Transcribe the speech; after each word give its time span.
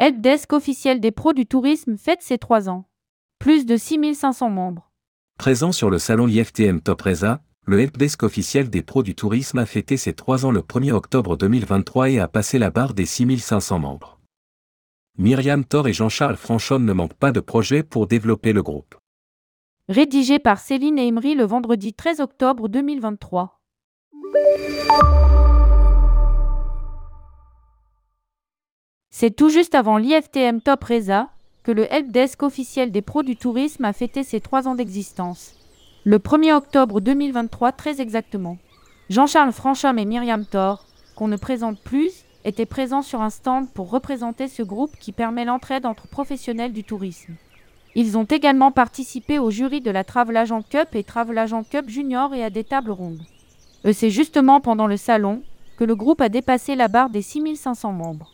Helpdesk 0.00 0.52
officiel 0.52 1.00
des 1.00 1.10
pros 1.10 1.32
du 1.32 1.44
tourisme 1.44 1.96
fête 1.96 2.22
ses 2.22 2.38
3 2.38 2.68
ans. 2.68 2.84
Plus 3.40 3.66
de 3.66 3.76
6500 3.76 4.48
membres. 4.48 4.92
Présent 5.40 5.72
sur 5.72 5.90
le 5.90 5.98
salon 5.98 6.28
IFTM 6.28 6.80
Top 6.80 7.02
Reza, 7.02 7.42
le 7.66 7.80
helpdesk 7.80 8.22
officiel 8.22 8.70
des 8.70 8.82
pros 8.82 9.02
du 9.02 9.16
tourisme 9.16 9.58
a 9.58 9.66
fêté 9.66 9.96
ses 9.96 10.12
3 10.12 10.46
ans 10.46 10.52
le 10.52 10.60
1er 10.60 10.92
octobre 10.92 11.36
2023 11.36 12.10
et 12.10 12.20
a 12.20 12.28
passé 12.28 12.60
la 12.60 12.70
barre 12.70 12.94
des 12.94 13.06
6500 13.06 13.80
membres. 13.80 14.20
Myriam 15.18 15.64
Thor 15.64 15.88
et 15.88 15.92
Jean-Charles 15.92 16.36
Franchon 16.36 16.78
ne 16.78 16.92
manquent 16.92 17.14
pas 17.14 17.32
de 17.32 17.40
projets 17.40 17.82
pour 17.82 18.06
développer 18.06 18.52
le 18.52 18.62
groupe. 18.62 18.94
Rédigé 19.88 20.38
par 20.38 20.60
Céline 20.60 21.00
Emery 21.00 21.34
le 21.34 21.42
vendredi 21.42 21.92
13 21.92 22.20
octobre 22.20 22.68
2023. 22.68 23.60
C'est 29.20 29.34
tout 29.34 29.48
juste 29.48 29.74
avant 29.74 29.96
l'IFTM 29.98 30.60
Top 30.60 30.84
Reza 30.84 31.28
que 31.64 31.72
le 31.72 31.92
helpdesk 31.92 32.40
officiel 32.44 32.92
des 32.92 33.02
pros 33.02 33.24
du 33.24 33.34
tourisme 33.34 33.84
a 33.84 33.92
fêté 33.92 34.22
ses 34.22 34.40
3 34.40 34.68
ans 34.68 34.76
d'existence. 34.76 35.56
Le 36.04 36.18
1er 36.18 36.52
octobre 36.52 37.00
2023 37.00 37.72
très 37.72 38.00
exactement. 38.00 38.58
Jean-Charles 39.10 39.50
Franchom 39.50 39.98
et 39.98 40.04
Myriam 40.04 40.46
Thor, 40.46 40.84
qu'on 41.16 41.26
ne 41.26 41.36
présente 41.36 41.80
plus, 41.80 42.26
étaient 42.44 42.64
présents 42.64 43.02
sur 43.02 43.20
un 43.20 43.30
stand 43.30 43.68
pour 43.70 43.90
représenter 43.90 44.46
ce 44.46 44.62
groupe 44.62 44.96
qui 45.00 45.10
permet 45.10 45.44
l'entraide 45.44 45.84
entre 45.84 46.06
professionnels 46.06 46.72
du 46.72 46.84
tourisme. 46.84 47.34
Ils 47.96 48.16
ont 48.16 48.22
également 48.22 48.70
participé 48.70 49.40
au 49.40 49.50
jury 49.50 49.80
de 49.80 49.90
la 49.90 50.04
Travel 50.04 50.36
Agent 50.36 50.62
Cup 50.62 50.90
et 50.94 51.02
Travel 51.02 51.38
Agent 51.38 51.64
Cup 51.64 51.88
Junior 51.88 52.36
et 52.36 52.44
à 52.44 52.50
des 52.50 52.62
tables 52.62 52.92
rondes. 52.92 53.22
Et 53.82 53.94
c'est 53.94 54.10
justement 54.10 54.60
pendant 54.60 54.86
le 54.86 54.96
salon 54.96 55.42
que 55.76 55.82
le 55.82 55.96
groupe 55.96 56.20
a 56.20 56.28
dépassé 56.28 56.76
la 56.76 56.86
barre 56.86 57.10
des 57.10 57.22
6500 57.22 57.92
membres. 57.92 58.30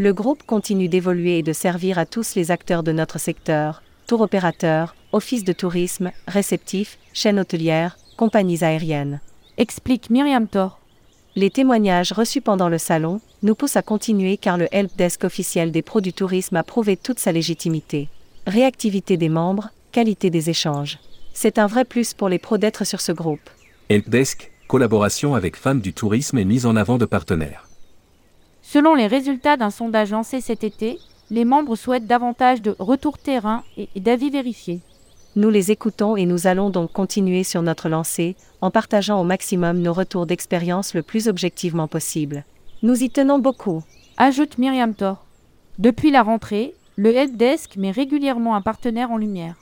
Le 0.00 0.12
groupe 0.12 0.44
continue 0.44 0.86
d'évoluer 0.86 1.38
et 1.38 1.42
de 1.42 1.52
servir 1.52 1.98
à 1.98 2.06
tous 2.06 2.36
les 2.36 2.52
acteurs 2.52 2.84
de 2.84 2.92
notre 2.92 3.18
secteur, 3.18 3.82
tour 4.06 4.20
opérateurs, 4.20 4.94
offices 5.10 5.42
de 5.42 5.52
tourisme, 5.52 6.12
réceptifs, 6.28 6.98
chaînes 7.12 7.40
hôtelières, 7.40 7.98
compagnies 8.16 8.62
aériennes. 8.62 9.20
Explique 9.56 10.08
Myriam 10.08 10.46
Thor. 10.46 10.78
Les 11.34 11.50
témoignages 11.50 12.12
reçus 12.12 12.40
pendant 12.40 12.68
le 12.68 12.78
salon 12.78 13.20
nous 13.42 13.56
poussent 13.56 13.74
à 13.74 13.82
continuer 13.82 14.36
car 14.36 14.56
le 14.56 14.68
helpdesk 14.70 15.24
officiel 15.24 15.72
des 15.72 15.82
pros 15.82 16.00
du 16.00 16.12
tourisme 16.12 16.54
a 16.54 16.62
prouvé 16.62 16.96
toute 16.96 17.18
sa 17.18 17.32
légitimité. 17.32 18.08
Réactivité 18.46 19.16
des 19.16 19.28
membres, 19.28 19.70
qualité 19.90 20.30
des 20.30 20.48
échanges. 20.48 21.00
C'est 21.34 21.58
un 21.58 21.66
vrai 21.66 21.84
plus 21.84 22.14
pour 22.14 22.28
les 22.28 22.38
pros 22.38 22.56
d'être 22.56 22.84
sur 22.84 23.00
ce 23.00 23.10
groupe. 23.10 23.50
Helpdesk, 23.88 24.52
collaboration 24.68 25.34
avec 25.34 25.56
femmes 25.56 25.80
du 25.80 25.92
tourisme 25.92 26.38
et 26.38 26.44
mise 26.44 26.66
en 26.66 26.76
avant 26.76 26.98
de 26.98 27.04
partenaires. 27.04 27.67
Selon 28.70 28.94
les 28.94 29.06
résultats 29.06 29.56
d'un 29.56 29.70
sondage 29.70 30.10
lancé 30.10 30.42
cet 30.42 30.62
été, 30.62 30.98
les 31.30 31.46
membres 31.46 31.74
souhaitent 31.74 32.06
davantage 32.06 32.60
de 32.60 32.76
retour 32.78 33.16
terrain 33.16 33.64
et 33.78 33.88
d'avis 33.96 34.28
vérifiés. 34.28 34.80
Nous 35.36 35.48
les 35.48 35.70
écoutons 35.70 36.18
et 36.18 36.26
nous 36.26 36.46
allons 36.46 36.68
donc 36.68 36.92
continuer 36.92 37.44
sur 37.44 37.62
notre 37.62 37.88
lancée, 37.88 38.36
en 38.60 38.70
partageant 38.70 39.22
au 39.22 39.24
maximum 39.24 39.78
nos 39.78 39.94
retours 39.94 40.26
d'expérience 40.26 40.92
le 40.92 41.02
plus 41.02 41.28
objectivement 41.28 41.88
possible. 41.88 42.44
Nous 42.82 43.02
y 43.02 43.08
tenons 43.08 43.38
beaucoup. 43.38 43.82
Ajoute 44.18 44.58
Myriam 44.58 44.92
Thor. 44.92 45.24
Depuis 45.78 46.10
la 46.10 46.22
rentrée, 46.22 46.74
le 46.96 47.16
helpdesk 47.16 47.76
met 47.76 47.90
régulièrement 47.90 48.54
un 48.54 48.60
partenaire 48.60 49.10
en 49.10 49.16
lumière. 49.16 49.54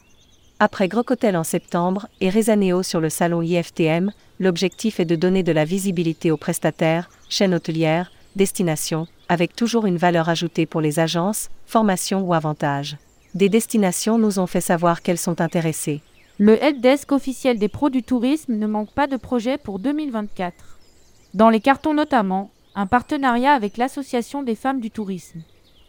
Après 0.58 0.88
Grocotel 0.88 1.36
en 1.36 1.44
septembre 1.44 2.08
et 2.20 2.28
Rezaneo 2.28 2.82
sur 2.82 3.00
le 3.00 3.10
salon 3.10 3.40
IFTM, 3.40 4.10
l'objectif 4.40 4.98
est 4.98 5.04
de 5.04 5.14
donner 5.14 5.44
de 5.44 5.52
la 5.52 5.64
visibilité 5.64 6.32
aux 6.32 6.36
prestataires, 6.36 7.08
chaînes 7.28 7.54
hôtelières, 7.54 8.10
destinations, 8.36 9.08
avec 9.28 9.56
toujours 9.56 9.86
une 9.86 9.96
valeur 9.96 10.28
ajoutée 10.28 10.66
pour 10.66 10.80
les 10.80 11.00
agences, 11.00 11.48
formations 11.66 12.20
ou 12.20 12.34
avantages. 12.34 12.96
Des 13.34 13.48
destinations 13.48 14.18
nous 14.18 14.38
ont 14.38 14.46
fait 14.46 14.60
savoir 14.60 15.02
qu'elles 15.02 15.18
sont 15.18 15.40
intéressées. 15.40 16.00
Le 16.38 16.62
helpdesk 16.62 17.12
officiel 17.12 17.58
des 17.58 17.68
pros 17.68 17.90
du 17.90 18.02
tourisme 18.02 18.54
ne 18.54 18.66
manque 18.66 18.92
pas 18.92 19.06
de 19.06 19.16
projets 19.16 19.58
pour 19.58 19.78
2024. 19.78 20.54
Dans 21.34 21.48
les 21.48 21.60
cartons 21.60 21.94
notamment, 21.94 22.50
un 22.74 22.86
partenariat 22.86 23.52
avec 23.52 23.78
l'Association 23.78 24.42
des 24.42 24.54
femmes 24.54 24.80
du 24.80 24.90
tourisme. 24.90 25.40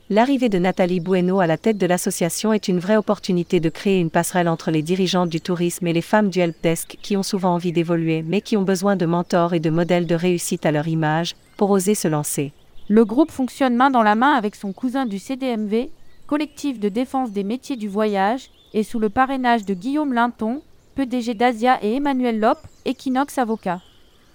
L'arrivée 0.09 0.47
de 0.47 0.57
Nathalie 0.57 1.01
Bueno 1.01 1.41
à 1.41 1.47
la 1.47 1.57
tête 1.57 1.77
de 1.77 1.85
l'association 1.85 2.53
est 2.53 2.69
une 2.69 2.79
vraie 2.79 2.95
opportunité 2.95 3.59
de 3.59 3.67
créer 3.67 3.99
une 3.99 4.09
passerelle 4.09 4.47
entre 4.47 4.71
les 4.71 4.81
dirigeantes 4.81 5.27
du 5.27 5.41
tourisme 5.41 5.85
et 5.85 5.91
les 5.91 6.01
femmes 6.01 6.29
du 6.29 6.39
helpdesk 6.39 6.97
qui 7.01 7.17
ont 7.17 7.23
souvent 7.23 7.53
envie 7.53 7.73
d'évoluer 7.73 8.23
mais 8.25 8.39
qui 8.39 8.55
ont 8.55 8.61
besoin 8.61 8.95
de 8.95 9.05
mentors 9.05 9.53
et 9.53 9.59
de 9.59 9.69
modèles 9.69 10.07
de 10.07 10.15
réussite 10.15 10.65
à 10.65 10.71
leur 10.71 10.87
image 10.87 11.35
pour 11.57 11.71
oser 11.71 11.93
se 11.93 12.07
lancer. 12.07 12.53
Le 12.87 13.03
groupe 13.03 13.31
fonctionne 13.31 13.75
main 13.75 13.89
dans 13.89 14.01
la 14.01 14.15
main 14.15 14.31
avec 14.31 14.55
son 14.55 14.71
cousin 14.71 15.05
du 15.05 15.19
CDMV, 15.19 15.89
collectif 16.25 16.79
de 16.79 16.87
défense 16.87 17.33
des 17.33 17.43
métiers 17.43 17.75
du 17.75 17.89
voyage, 17.89 18.49
et 18.73 18.83
sous 18.83 18.99
le 18.99 19.09
parrainage 19.09 19.65
de 19.65 19.73
Guillaume 19.73 20.13
Linton, 20.13 20.61
PDG 20.95 21.33
d'Asia 21.33 21.83
et 21.83 21.95
Emmanuel 21.95 22.39
Lop, 22.39 22.59
Equinox 22.85 23.37
Avocat. 23.37 23.81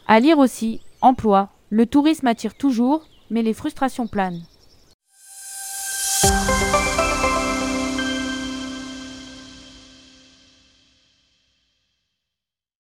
À 0.06 0.20
lire 0.20 0.38
aussi, 0.38 0.80
emploi, 1.00 1.48
le 1.70 1.86
tourisme 1.86 2.26
attire 2.26 2.54
toujours, 2.54 3.08
mais 3.30 3.40
les 3.40 3.54
frustrations 3.54 4.06
planent. 4.06 4.42
Podcast. 6.22 6.51